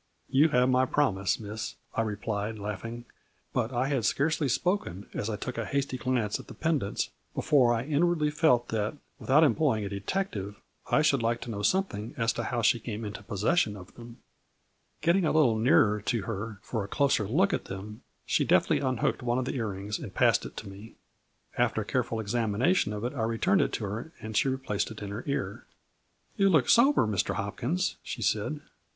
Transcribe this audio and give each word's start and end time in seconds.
"You 0.31 0.49
have 0.49 0.67
my 0.67 0.87
promise, 0.87 1.39
Miss," 1.39 1.75
I 1.93 2.01
replied, 2.01 2.57
laughing, 2.57 3.05
but 3.53 3.71
I 3.71 3.87
had 3.89 4.03
scarcely 4.03 4.49
spoken, 4.49 5.05
as 5.13 5.29
I 5.29 5.35
took 5.35 5.59
a 5.59 5.65
hasty 5.65 5.95
glance 5.99 6.39
at 6.39 6.47
the 6.47 6.55
pendants, 6.55 7.11
before 7.35 7.71
I 7.71 7.83
inward 7.83 8.19
ly 8.19 8.31
felt 8.31 8.69
that, 8.69 8.95
without 9.19 9.43
employing 9.43 9.85
a 9.85 9.89
detective, 9.89 10.55
I 10.89 11.03
should 11.03 11.21
like 11.21 11.39
to 11.41 11.51
know 11.51 11.61
something 11.61 12.15
as 12.17 12.33
to 12.33 12.45
how 12.45 12.63
she 12.63 12.79
came 12.79 13.05
into 13.05 13.21
possession 13.21 13.77
of 13.77 13.93
them. 13.93 14.17
Getting 15.01 15.23
a 15.23 15.31
little 15.31 15.55
nearer 15.59 16.01
to 16.01 16.23
her 16.23 16.57
for 16.63 16.83
a 16.83 16.87
closer 16.87 17.27
look 17.27 17.53
at 17.53 17.65
them, 17.65 18.01
she 18.25 18.43
deftly 18.43 18.79
unhooked 18.79 19.21
one 19.21 19.37
of 19.37 19.45
the 19.45 19.53
ear 19.53 19.67
rings 19.69 19.99
and 19.99 20.15
passed 20.15 20.47
it 20.47 20.57
to 20.57 20.67
me. 20.67 20.95
After 21.59 21.79
a 21.81 21.85
careful 21.85 22.19
examination 22.19 22.91
of 22.91 23.03
it 23.03 23.13
I 23.13 23.21
returned 23.21 23.61
it 23.61 23.71
to 23.73 23.83
her 23.83 24.11
and 24.19 24.35
she 24.35 24.49
replaced 24.49 24.89
it 24.89 25.03
in 25.03 25.11
her 25.11 25.23
ear." 25.27 25.67
You 26.37 26.49
look 26.49 26.69
sober, 26.69 27.05
Mr. 27.05 27.35
Hopkins," 27.35 27.97
she 28.01 28.23
said. 28.23 28.61